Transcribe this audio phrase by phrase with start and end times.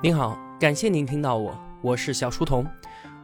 [0.00, 2.64] 您好，感谢您听到我，我是小书童。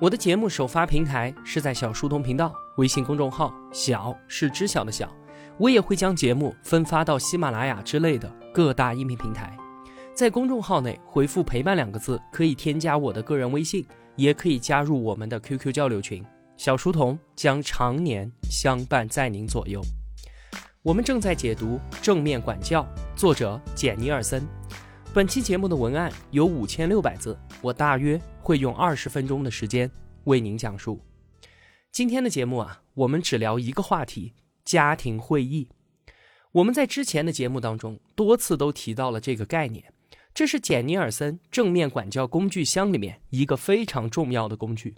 [0.00, 5.08] 我的节目首发平台是在小书童频道微信公众号，小是知晓的小。
[5.57, 9.57] 我也会将节目分发到喜马拉雅之类的各大音频平台。
[10.14, 13.86] 在公众号内回复“陪伴”两个字，可以添加我的个人微信，
[14.16, 16.25] 也可以加入我们的 QQ 交流群。
[16.56, 19.80] 小书童将常年相伴在您左右。
[20.82, 22.82] 我们正在解读《正面管教》，
[23.16, 24.45] 作者简尼尔森。
[25.15, 29.88] 本期节目的文案有五千六百字，我大约会用二十分钟的时间
[30.25, 31.01] 为您讲述。
[31.93, 34.33] 今天的节目啊，我们只聊一个话题：
[34.65, 35.69] 家庭会议。
[36.51, 39.85] 我们在之前的节目当中多次都提到了这个概念，
[40.35, 44.96] 这是简尼尔森正面管教工具箱里面一个非常重要的工具。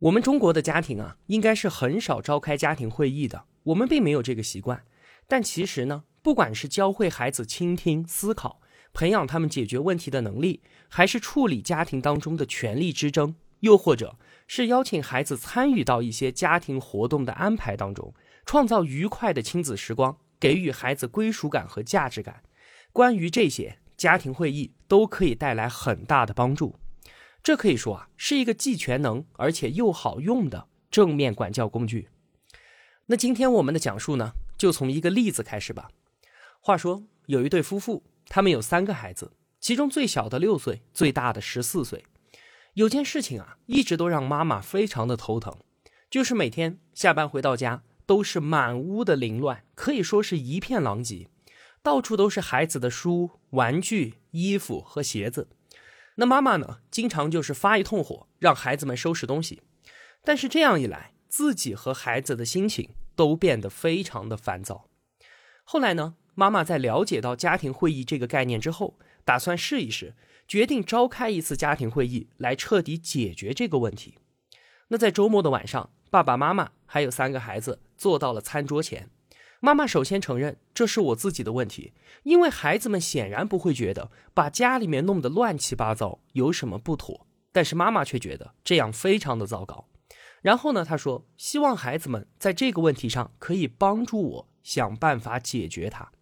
[0.00, 4.82] 我们中国的家庭啊，应该是很少召开家庭会议的，我们并没有这个习惯。
[5.28, 8.60] 但其实呢，不管是教会孩子倾听、思考。
[8.92, 22.42] 培养他们解决问题的能力，还是处理家庭当中的权力之争，又或者是邀请孩子参与到一些家庭活动的安排当中，创造愉快的亲子时光，给予孩子归属感和价值感。
[22.92, 26.76] 关于这些，家庭会议都可以带来很大的帮助。
[27.42, 32.08] 这可以说啊，是一个既全能而且又好用的正面管教工具。
[33.06, 35.90] 那今天我们的讲述呢，就从一个例子开始吧。
[36.60, 38.02] 话说有一对夫妇。
[38.28, 42.04] 他们有三个孩子，其中最小的六岁，最大的十四岁。
[42.74, 45.56] 有件事情啊，一直都让妈妈非常的头疼，
[46.10, 51.28] 就是每天下班回到家都是满屋的凌乱，可以说是一片狼藉，
[51.82, 55.48] 到处都是孩子的书、玩具、衣服和鞋子。
[56.16, 59.62] 那妈妈呢，经常就是发一通火，让孩子们收拾东西。
[60.22, 64.88] 但是这样一来，自己和孩子的心情都变得非常的烦躁。
[65.64, 66.16] 后来呢？
[66.36, 70.14] 妈妈在了解到家庭会议这个概念之后，打算试一试，
[70.46, 74.18] 决定召开一次家庭会议来彻底解决这个问题。
[74.88, 79.08] 那在周末的晚上，爸爸妈妈还有三个孩子坐到了餐桌前。
[79.60, 81.94] 妈妈首先承认这是我自己的问题，
[82.24, 89.88] 因为孩子们显然不会觉得把家里面弄得乱七八糟有什么不妥，但是妈妈却觉得这样非常的糟糕。
[90.42, 96.12] 然后呢，她说希望孩子们在这个问题上可以帮助我想办法解决它。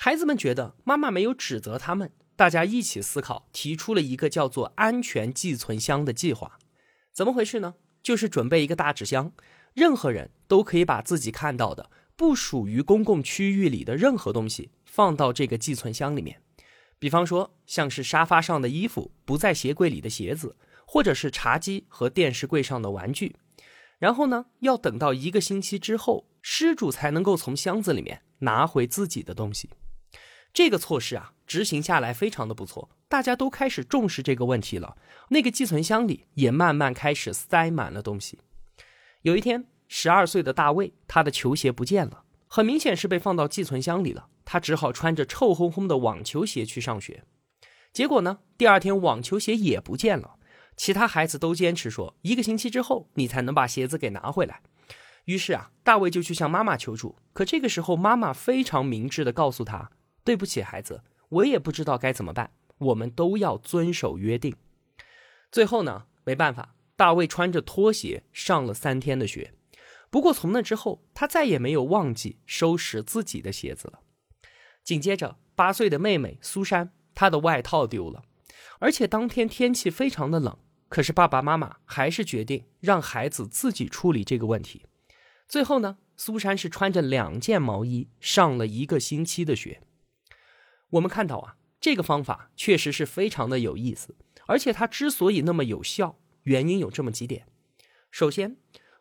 [0.00, 6.56] 孩子们觉得妈妈没有指责他们，大家一起思考，提出了一个叫做“安全寄存箱”的计划。
[7.12, 7.74] 怎么回事呢？
[8.00, 9.32] 就是准备一个大纸箱，
[9.74, 16.40] 任何人都可以把自己看到的不属于公共区域里的任何东西放到这个寄存箱里面。
[17.00, 20.56] 比方说，像是沙发上的衣服、不在鞋柜里的鞋子，
[20.86, 23.34] 或者是茶几和电视柜上的玩具。
[23.98, 29.68] 然后呢，要等到一个星期之后，失主才能够从箱子里面拿回自己的东西。
[30.52, 34.96] 这个措施啊，执行下来非常的不错，大家都开始重视这个问题了。
[35.30, 38.40] 那个寄存箱里也慢慢开始塞满了东西。
[39.22, 44.28] 有一天，十二岁的大卫，他的球鞋不见了，很明显是被放到寄存箱里了。
[44.44, 47.24] 他只好穿着臭烘烘的网球鞋去上学。
[47.92, 50.36] 结果呢，第二天网球鞋也不见了。
[50.76, 54.62] 其他孩子都坚持说，一个星期之后你才能把鞋子给拿回来。
[55.24, 57.16] 于是啊，大卫就去向妈妈求助。
[57.32, 59.90] 可这个时候，妈妈非常明智的告诉他。
[60.28, 61.00] 对不起，孩子，
[61.30, 62.50] 我也不知道该怎么办。
[62.76, 64.54] 我们都要遵守约定。
[65.50, 69.54] 最后呢，没办法，大卫穿着拖鞋上了三天的学。
[70.10, 74.00] 不过从那之后，他再也没有忘记收拾自己的鞋子了。
[74.84, 78.22] 紧接着，八岁的妹妹苏珊，她的外套丢了，
[78.80, 80.58] 而且当天天气非常的冷。
[80.90, 84.84] 可是爸爸妈妈还是决定让孩子自己处理这个问题。
[85.48, 89.80] 最后呢，苏珊是穿着两件毛衣上了一个星期的学。
[90.90, 94.16] 我们看到啊，这个方法确实是非常的有意思，
[94.46, 97.46] 而且它之所以那么有效，原因有这么几点。
[98.10, 98.56] 首先，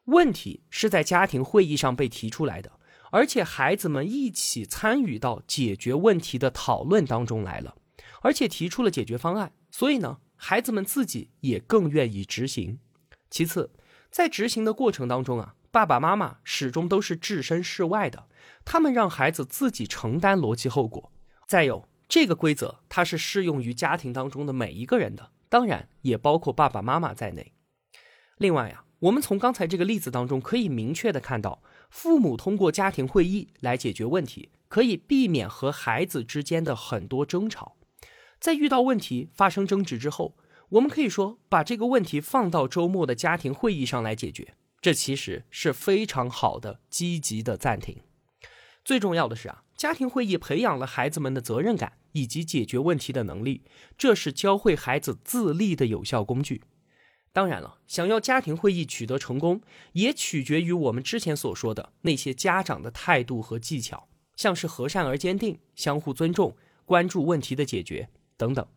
[0.06, 2.74] 问题是在家庭会议上被提出来的，
[3.12, 7.78] 而且孩子们一起参与到解决问题的讨论当中来了，
[8.22, 12.80] 而且提出了解决方案，所以呢，孩子们自己也更愿意执行。
[13.30, 13.72] 其次，
[14.12, 18.28] 在执行的过程当中啊，爸爸妈妈始终都是置身事外的，
[18.66, 21.12] 他们让孩子自己承担逻辑后果。
[21.48, 27.54] 再有这个规则，它是适用于家庭当中的每一个人的，当然也包括爸爸妈妈在内。
[28.38, 37.78] 另外呀，我们从刚才这个例子当中可以明确的看到，父母通过家庭会议来解决问题，可以避免和孩子之间的很多争吵。
[38.40, 40.36] 在遇到问题发生争执之后，
[40.70, 48.02] 我们可以说把这个问题放到周末的家庭会议上来解决，这其实是非常好的积极的暂停。
[48.84, 49.64] 最重要的是啊。
[49.78, 53.64] 家庭会议培养了孩子们的责任感以及解决问题的能力，
[53.96, 56.64] 这是教会孩子自立的有效工具。
[57.32, 59.62] 当然了，想要家庭会议取得成功，
[59.94, 68.68] 也取决于我们之前所说的那些家长的态度和技巧，像是和善而坚定、相互尊重、关注问题的解决等等。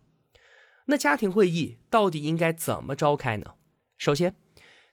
[0.85, 3.55] 那家庭会议到底应该怎么召开呢？
[3.97, 4.37] 首先，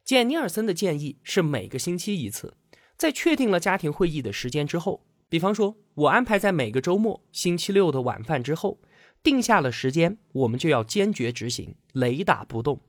[0.05, 2.55] 简尼尔森的建议是每个星期一次。
[2.95, 8.79] 在确定了家庭会议的时间之后，比方说我安排在每个周末星期六的晚饭之后，
[9.21, 12.81] 定下了时间，我们就要坚决执行，雷打不动，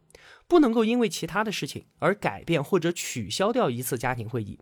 [0.47, 4.61] 不能够因为其他的事情而改变或者取消掉一次家庭会议。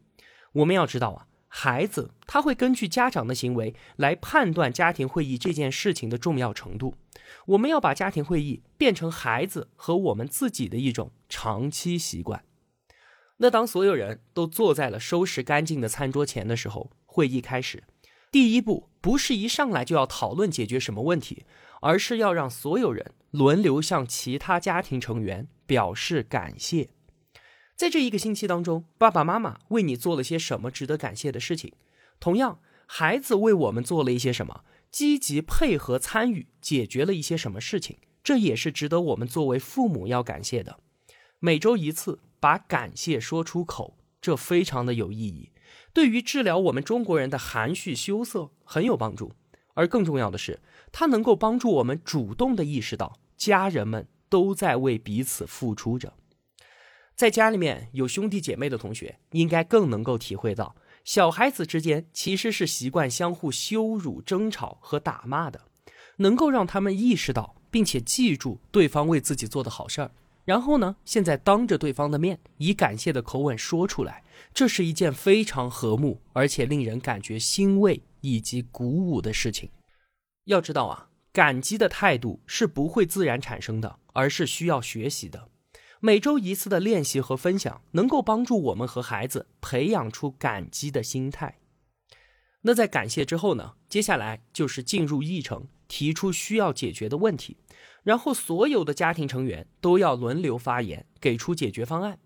[0.53, 6.95] 我们要知道啊，孩子他会根据家长的行为来判断家庭会议这件事情的重要程度。
[7.47, 12.45] 我们要把家庭会议变成孩子和我们自己的一种长期习惯。
[13.39, 17.85] 那当所有人都坐在了收拾干净的餐桌前的时候，会议开始。
[18.31, 21.47] 第一步不是一上来就要讨论解决什么问题，
[21.81, 26.91] 而是要让所有人轮流向其他家庭成员表示感谢。
[27.75, 31.73] 在这一个星期当中，爸爸妈妈为你做了些什么值得感谢的事情？
[32.21, 34.65] 同样，孩子为我们做了一些什么？
[34.91, 37.97] 积极配合参与，解决了一些什么事情？
[38.23, 40.79] 这也是值得我们作为父母要感谢的。
[41.39, 42.21] 每周一次。
[42.39, 45.51] 把感谢说出口，这非常的有意义，
[45.93, 49.33] 对于治疗我们中国人的含蓄羞涩很有帮助。
[49.75, 50.61] 而更重要的是，
[50.91, 56.15] 它能够帮助我们主动的意识到，家人们都在为彼此付出着。
[57.15, 65.63] 在家里面有兄弟姐妹的同学，应该更能够体会到，小孩子之间其实是习惯相互羞辱、争吵和打骂的，
[66.17, 70.11] 能够让他们意识到，并且记住对方为自己做的好事儿。
[70.45, 70.97] 然后呢？
[71.05, 74.23] 现在当着对方的面，以感谢的口吻说出来，
[74.57, 79.69] 这是一件非常和睦，而且令人感觉欣慰以及鼓舞的事情。
[80.45, 85.51] 要知道啊，感激的态度是不会自然产生的，而是需要学习的。
[86.01, 91.59] 每周一次的练习和分享，能够帮助我们和孩子培养出感激的心态。
[92.63, 93.75] 那在感谢之后呢？
[93.91, 97.59] 接下来就是进入议程，提出需要解决的问题。
[98.03, 102.19] 然后，所有的家庭成员都要轮流发言，给出解决方案。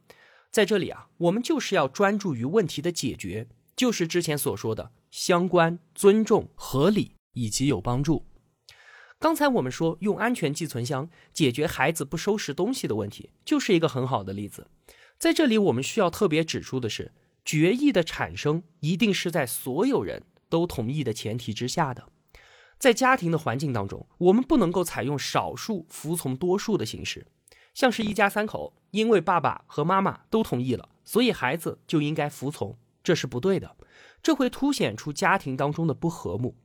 [0.51, 8.27] 在这里啊，我们就是要专注于问题的解决，就是之前所说的相关、尊重、合理以及有帮助。
[9.21, 14.67] 刚才我们说用安全寄存箱解决孩子不收拾东西的问题，就是一个很好的例子。
[15.19, 17.13] 在这里，我们需要特别指出的是，
[17.45, 22.09] 决议的产生一定是在所有人都同意的前提之下的。
[22.79, 27.27] 在家庭的环境当中，我们不能够采用少数服从多数的形式，
[27.75, 33.77] 像是一家三口，因为爸爸和妈妈都同意了，所以孩子就应该服从，这是不对的，
[34.23, 36.57] 这会凸显出家庭当中的不和睦。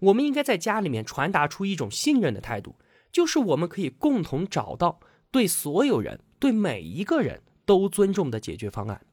[0.00, 2.76] 我们应该在家里面传达出一种信任的态度，
[3.12, 9.06] 就是我们可以共同找到对所有人、对每一个人都尊重的解决方案。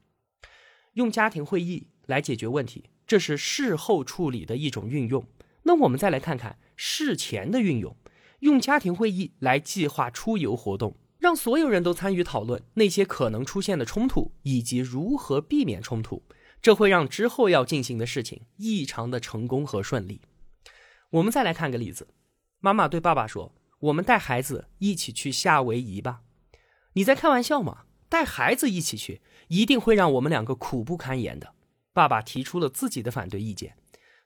[0.94, 5.26] 用家庭会议来解决问题，这是事后处理的一种运用。
[5.64, 7.96] 那我们再来看看事前的运用，
[8.40, 16.24] 用家庭会议来计划出游活动，让所有人都参与讨论那些可能出现的冲突以及如何避免冲突，
[16.62, 20.22] 这会让之后要进行的事情异常的成功和顺利。
[21.12, 22.10] 我们再来看个例子，
[22.60, 26.22] 妈妈对爸爸说：“我们带孩子一起去夏威夷吧。”
[26.94, 27.84] 你在开玩笑吗？
[28.10, 31.53] 带孩子一起去，一定会让我们两个苦不堪言的。
[31.94, 33.76] 爸爸提出了自己的反对意见。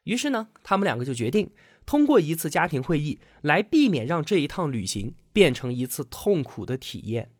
[0.03, 1.51] 于是呢，他们两个就决定
[1.85, 7.31] 通过一次家庭会议来避免让这一趟旅行变成一次痛苦的体验。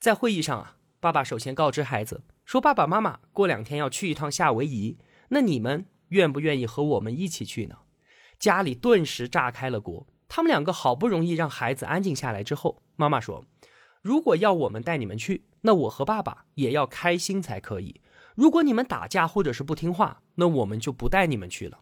[0.00, 4.98] 在会议上啊，爸爸首先告知孩子说：“爸爸妈妈过两天要去一趟夏威夷，
[5.28, 7.76] 那你们愿不愿意和我们一起去呢？”
[8.38, 10.06] 家里顿时炸开了锅。
[10.28, 13.44] 他们两个好不容易让孩子安静下来之后，妈妈说
[14.02, 18.00] ：“如果要我们带你们去，那我和爸爸也要开心才可以。
[18.34, 21.78] 如果你们打架或者是不听话，那我们就不带你们去了。”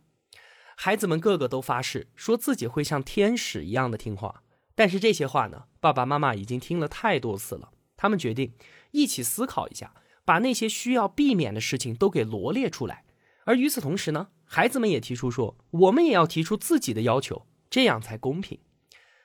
[0.85, 4.43] 孩子们个个都发誓，说自己会像天使一样的听话。
[4.75, 7.71] 但是这些话呢，爸爸妈妈已经听了太多次了。
[7.97, 8.53] 他们决定
[8.91, 13.05] 一起思考一下，把那些需要避免的事情都给罗列出来。
[13.45, 18.59] 而与此同时呢，孩子们也提出说，我们也要提出自己的要求，这样才公平。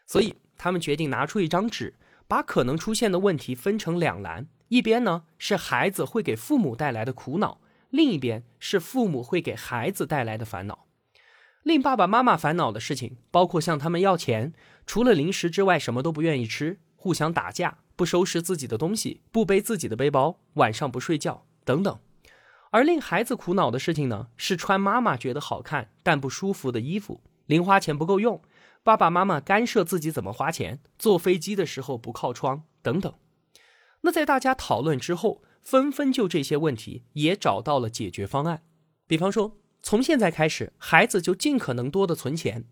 [0.06, 1.96] 所以他们决定拿出一张纸，
[2.28, 7.60] 把可能出现的问题分成两栏：一边呢是孩子会给父母带来的苦恼，
[7.90, 10.86] 另一边是父母会给孩子带来的烦恼。
[11.68, 14.54] 令爸爸妈妈烦恼的事情，包括向他们要钱，
[14.86, 22.00] 除了零食之外什么都不愿意吃，互相打架，不收拾自己的东西，不背自己的背包，晚上不睡觉等等。
[22.72, 28.42] 而令孩子苦恼的事情呢，是穿妈妈觉得好看但不舒服的衣服，零花钱不够用，
[28.82, 33.14] 爸爸妈妈干涉自己怎么花钱，坐飞机的时候不靠窗等等。
[34.02, 38.64] 那在大家讨论之后，纷纷就这些问题也找到了解决方案。
[39.06, 42.66] 比方说，从现在开始，孩子就尽可能多的存钱，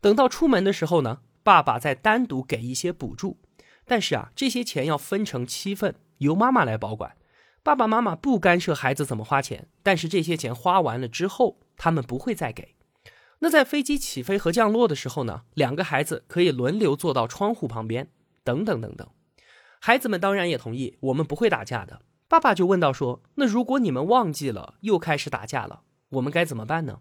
[0.00, 3.36] 等到出门的时候呢，爸爸再单独给一些补助。
[3.84, 7.14] 但是啊，这些钱要分成七份，由妈妈来保管。
[7.62, 12.74] 爸爸妈妈不干涉孩子怎么花钱，但是这些钱花完了之后，他们不会再给。
[13.40, 18.08] 那在飞机起飞和降落的时候呢，两个孩子可以轮流坐到窗户旁边，
[18.42, 19.06] 等等等等。
[19.78, 22.00] 孩子们当然也同意，我们不会打架的。
[22.28, 27.00] 爸爸就问到说：“那如果你们忘记了，又开始打架了，我们该怎么办呢？”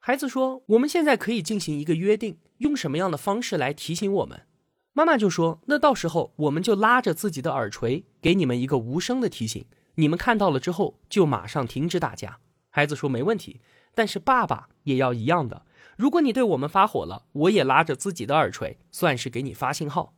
[0.00, 4.46] 孩子说：“我们现在可以进行一个约定，用什么样的方式来提醒我们？”
[4.94, 9.66] 妈妈就说：“那到时候我们就拉着自己的耳垂，给你们一个无声的提醒。”
[9.96, 12.38] 你们看到了之后，就马上停止打架。
[12.70, 13.60] 孩子说没问题，
[13.94, 15.66] 但是爸爸也要一样的。
[15.96, 20.14] 如果你对我们发火了，我也拉着自己的耳垂，算是给你发信号。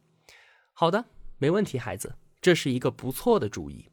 [0.75, 1.07] 好的，
[1.39, 3.87] 没问题，孩子，这是一个不错的主意。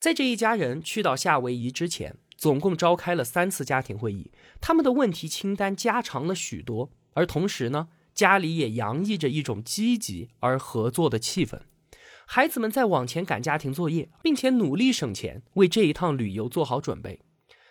[0.00, 4.30] 在这一家人去到夏威夷之前，总共召开了三次家庭会议，
[4.60, 11.58] 他们的问题清单加长了许多，而同时呢，家里也洋溢着一种积极而合作的气氛。
[12.24, 17.20] 孩子们在往前赶家庭作业，并且努力省钱，为这一趟旅游做好准备。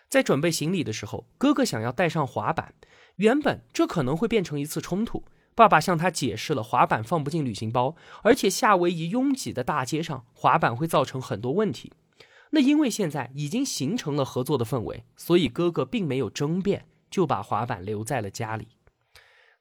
[0.09, 2.74] 在准备行李的时候，哥哥想要带上滑板，
[3.17, 5.24] 原本这可能会变成一次冲突。
[5.55, 11.93] 爸爸向他解释了滑板放不进旅行包，而且夏威夷拥挤的大街上，滑板会造成很多问题。
[12.51, 18.70] 那因为现在已经形成了合作的氛围，所以哥哥并没有争辩，就把滑板留在了家里。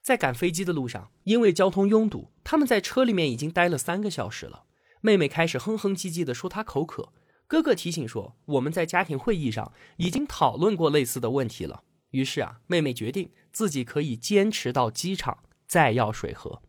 [0.00, 4.64] 在赶飞机的路上，因为交通拥堵，他们在车里面已经待了三个小时了。
[5.00, 7.12] 妹妹开始哼哼唧唧地说她口渴，
[7.48, 11.82] 哥哥提醒说我们在家庭会议上已经讨论过类似的问题了。
[12.10, 16.62] 于是啊，妹妹决定自己可以坚持到机场再要水喝。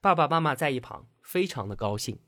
[0.00, 2.20] 爸爸妈妈在一旁非常的高兴，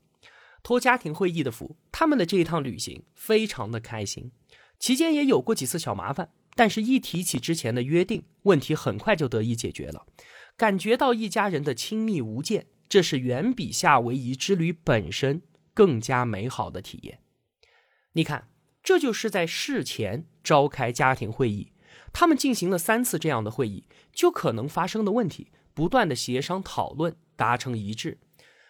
[0.63, 4.31] 托家庭会议的福，他们的这一趟旅行非常的开心。
[4.79, 10.05] 期间也有过几次小麻烦，但是一提起之前的约定，问题很快就得以解决了，
[10.57, 12.65] 感觉到一家人的亲密无间。
[12.89, 15.41] 这是远比夏威夷之旅本身
[15.73, 17.19] 更加美好的体验。
[18.11, 18.49] 你看，
[18.83, 21.71] 这就是在事前召开家庭会议，
[22.11, 28.19] 他们进行了三次这样的会议，就可能发生的问题，不断的协商讨论，达成一致，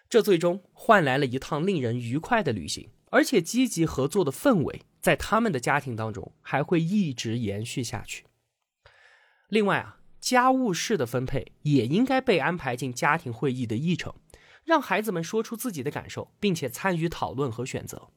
[0.10, 8.26] 这最终换来了一趟令人愉快的旅行，而且积极合作的氛围在他们的家庭当中还会一直延续下去。
[9.50, 10.00] 另外啊。
[10.24, 14.16] 家务事的分配也应该被安排进家庭会议的议程，
[14.64, 18.08] 让孩子们说出自己的感受，并且参与讨论和选择。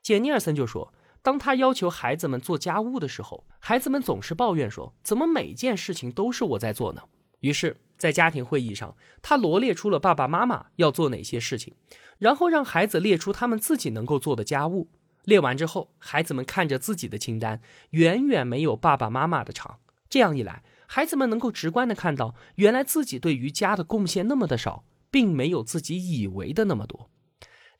[0.00, 7.02] 简尼尔森就说，当他要求孩子们做家务的时候，孩子们总是抱怨说：“怎么每件事情都是我在做呢？”
[7.42, 11.76] 于是，在家庭会议上，他罗列出了爸爸妈妈要做哪些事情，
[12.18, 14.90] 然后让孩子列出他们自己能够做的家务。
[15.22, 19.78] 列完之后，孩子们看着自己的清单，远远没有爸爸妈妈的长。
[20.10, 27.08] 这样一来，孩子们能够直观的看到，原来自己对于家的贡献那么的少，并没有自己以为的那么多。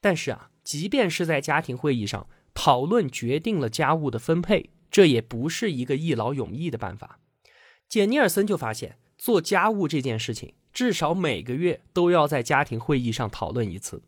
[0.00, 7.19] 但是啊，即便是在家庭会议上讨论决定了家务的分配，这也不是一个一劳永逸的办法。
[7.88, 14.02] 简尼尔森就发现，做家务这件事情，至少每个月都要在家庭会议上讨论一次。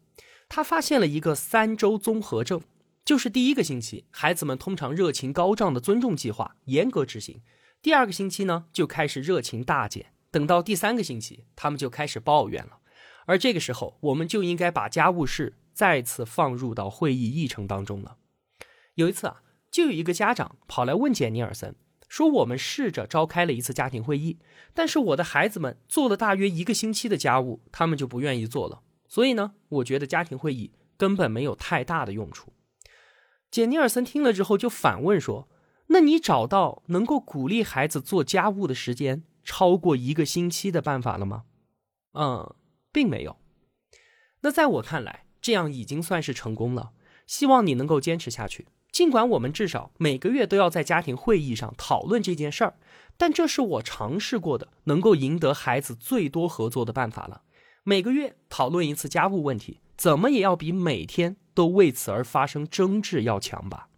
[0.49, 2.61] 他发现了一个三周综合症，
[3.05, 7.41] 就是第一个星期，孩子们通常热情高涨的尊重计划严格执行。
[7.81, 10.07] 第二个星期呢，就开始热情大减。
[10.33, 12.79] 等到第三个星期，他们就开始抱怨了。
[13.27, 18.17] 而这个时候，我们就应该把家务事再次放入到会议议程当中了。
[18.97, 21.77] 有一次啊，就有一个家长跑来问简尼尔森
[22.15, 24.39] 说：“我们试着召开了一次家庭会议，
[24.73, 28.83] 但是我的孩子们做了大约一个星期的家务，他们就不愿意做了。
[29.09, 32.53] 所以呢，我觉得家庭会议根本没有太大的用处。”
[33.51, 35.49] 简尼尔森听了之后就反问说。
[35.89, 41.45] 那你找到能够鼓励孩子做家务的时间超过一个星期的办法了吗？
[42.13, 42.55] 嗯，
[42.93, 43.37] 并没有。
[44.41, 46.93] 那在我看来，这样已经算是成功了。
[47.27, 48.69] 希望你能够坚持下去。
[48.95, 52.75] 尽管我们至少每个月都要在家庭会议上讨论这件事儿，
[53.17, 57.43] 但这是我尝试过的能够赢得孩子最多合作的办法了。
[57.83, 63.89] 每个月讨论一次家务问题，怎么也要比每天都为此而发生争执要强吧。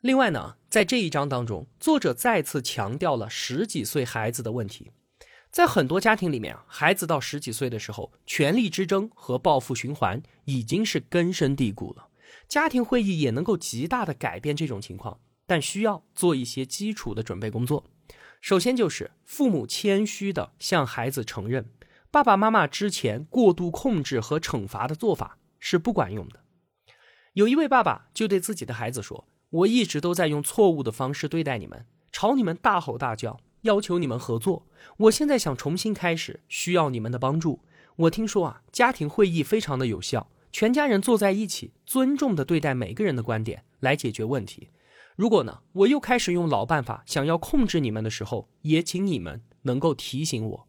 [0.00, 4.90] 另外呢，在这一章当中，作者再次强调了十几岁孩子的问题。
[5.52, 12.08] 在很多家庭里面啊，孩子到十几岁的时候，权力之争和报复循环已经是根深蒂固了。
[12.48, 17.84] 家庭会议也能够极大的改变这种情况，但需要做一些基础的准备工作。
[18.40, 21.70] 首先就是父母谦虚的向孩子承认，
[22.10, 26.40] 爸爸妈妈之前过度控制和惩罚的做法是不管用的。
[27.32, 34.66] 有一位爸爸就对自己的孩子说：“我一直都在用错误的方式对待你们，朝你们大吼大叫，要求你们合作。
[34.98, 37.62] 我现在想重新开始，需要你们的帮助。
[37.96, 44.70] 我听说啊，家庭会议非常的有效。”全家人坐在一起，尊重的对待每个人的观点来解决问题。
[45.14, 50.66] 如果呢，我又开始用老办法，想要控制你们的时候，也请你们能够提醒我。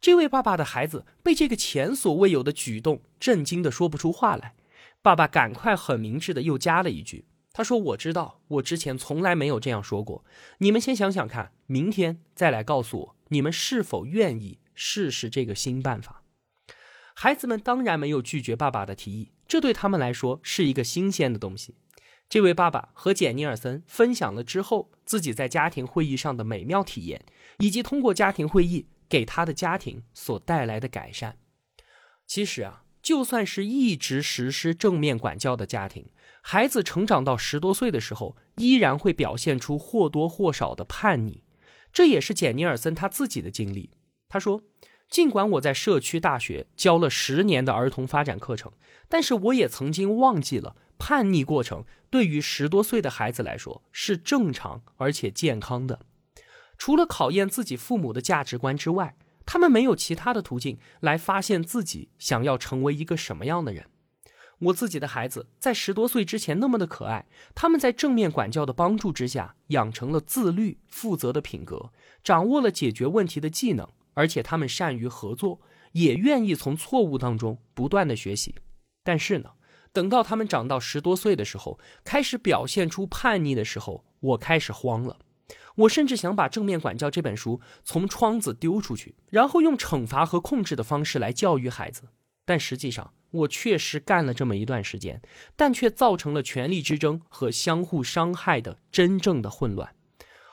[0.00, 4.56] 这位爸爸的孩子被这个前所未有的举动震惊的说不出话来。
[5.02, 10.24] 爸爸赶快很明智的又加了一句：“他说我知道，我之前从来没有这样说过。
[10.58, 16.24] 你们先想想看，明天再来告诉我，你们是否愿意试试这个新办法。”
[17.18, 21.74] 孩子们当然没有拒绝爸爸的提议，这对他们来说是一个新鲜的东西。
[22.28, 27.24] 这位爸爸和简尼尔森分享了之后自己在家庭会议上的美妙体验，
[27.60, 31.38] 以及通过家庭会议给他的家庭所带来的改善。
[32.26, 36.10] 其实啊，就算是一直实施正面管教的家庭，
[36.42, 41.42] 孩子成长到十多岁的时候，依然会表现出或多或少的叛逆。
[41.90, 43.88] 这也是简尼尔森他自己的经历。
[44.28, 44.60] 他说。
[45.08, 48.72] 尽管我在社区大学教了十年的儿童发展课程，
[49.08, 56.00] 但是我也曾经忘记了叛逆过程对于十多岁的孩子来说是正常而且健康的。
[56.76, 63.86] 除了考验自己父母的价值观之外，他们没有其他的途径来发现自己想要成为一个什么样的人。
[64.58, 71.90] 我自己的孩子在十多岁之前那么的可爱，他们在正面管教的帮助之下，养成了自律、负责的品格，
[72.24, 73.88] 掌握了解决问题的技能。
[74.16, 75.60] 而且他们善于合作，
[75.92, 78.54] 也愿意从错误当中不断的学习。
[79.04, 79.50] 但是呢，
[79.92, 85.18] 等到他们长到十多岁的时候，开始表现出叛逆的时候，我开始慌了。
[85.76, 92.08] 我甚至想把《正面管教》这本书从窗子丢出去，然后用惩罚和控制的方式来教育孩子。
[92.46, 95.20] 但实际上，我确实干了这么一段时间，
[95.54, 99.94] 但却造成了权力之争和相互伤害的真正的混乱。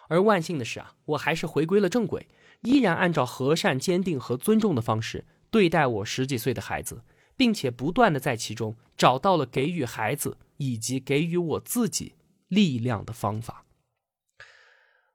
[0.10, 2.28] 而万幸的是啊，我还是回归了正轨。
[2.64, 7.04] 依然按照和善、坚定和尊重的方式对待我十几岁的孩子，
[7.38, 12.16] 并且不断的在其中找到了给予孩子以及给予我自己
[12.48, 13.66] 力量的方法。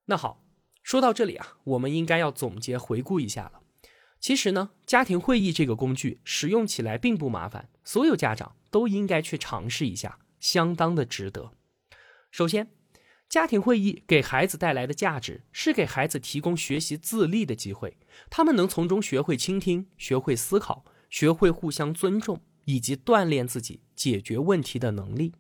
[0.07, 0.45] 那好，
[0.83, 3.61] 说到这里啊，我们应该要总结回顾一下了。
[4.21, 11.53] 其实呢，家庭会议这个工具使用起来并不麻烦，所有家长都应该去尝试一下，相当的值得。
[12.31, 12.78] 首先。
[13.29, 17.99] 家庭会议给孩子带来的价值是给孩子提供学习自立的机会，
[18.31, 25.35] 他们能从中学会倾听、学会思考、学会互相尊重，以及锻炼自己解决问题的能力。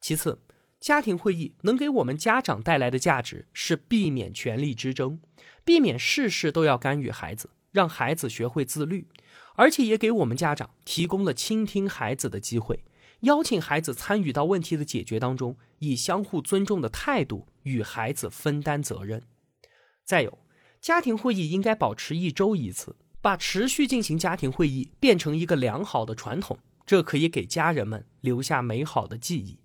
[0.00, 0.40] 其次，
[0.78, 5.20] 家庭会议能给我们家长带来的价值是避免权力之争，
[5.64, 9.08] 避免事事都要干预孩子，让孩子学会自律，
[9.56, 12.84] 而且也给我们家长提供了倾听孩子的机会。
[13.20, 19.22] 邀请孩子参与到问题的解决当中，以相互尊重的态度与孩子分担责任。
[20.04, 20.38] 再有，
[20.80, 29.58] 家庭会议应该保持一周一次，把持续进行家庭会议变成一个良好的传统，这可以给家人们留下美好的记忆。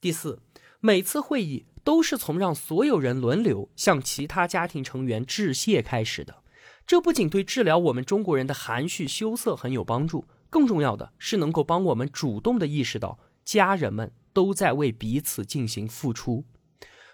[0.00, 0.40] 第四，
[0.80, 6.42] 每次会议都是从让所有人轮流向其他家庭成员致谢开始的，
[6.84, 10.24] 这不仅对治疗我们中国人的含蓄羞涩很有帮助。
[10.50, 16.44] 更重要的是，能够帮我们主动的意识到家人们都在为彼此进行付出，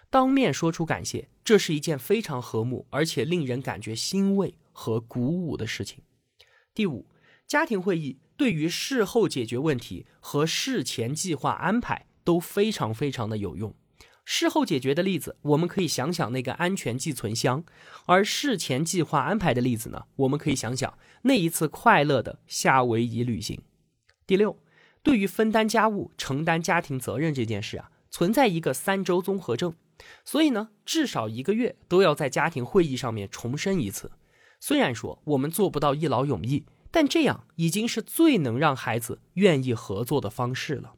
[0.09, 6.03] 当面说出感谢，这是一件非常和睦而且令人感觉欣慰和鼓舞的事情。
[6.73, 7.07] 第五，
[7.45, 13.73] 家庭会议对于事后解决问题和事前计划安排都非常非常的有用。
[14.29, 17.61] 事后解决的例子，我们可以想想那个安全寄存箱；
[18.07, 23.61] 而事前计划安排的例子呢，我们可以想想那一次快乐的夏威夷旅行。
[24.25, 24.59] 第六，
[25.01, 29.73] 对于分担家务、承担家庭责任这件事啊，存在一个三周综合症，
[30.25, 34.11] 所以呢，至少一个月都要在家庭会议上面重申一次。
[34.59, 40.95] 虽然说我们做不到一劳永逸，但这样已经是最能让孩子愿意合作的方式了。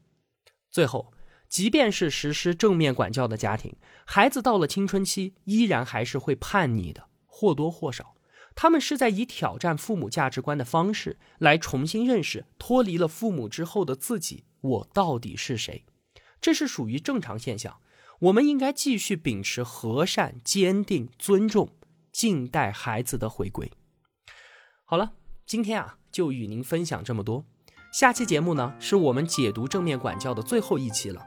[0.72, 1.12] 最后。
[1.50, 3.74] 即便是实施正面管教的家庭，
[4.06, 8.14] 孩子到了青春期，依然还是会叛逆的，或多或少，
[8.54, 15.84] 他们是在以挑战父母价值观的方式来重新认识脱离了父母之后的自己，我到底是谁？
[16.40, 17.78] 这是属于正常现象。
[18.20, 21.70] 我们应该继续秉持和善、坚定、尊重，
[22.12, 23.72] 静待孩子的回归。
[24.84, 25.14] 好了，
[25.46, 27.44] 今天啊，就与您分享这么多。
[27.92, 31.26] 下期节目呢，是我们解读正面管教的最后一期了，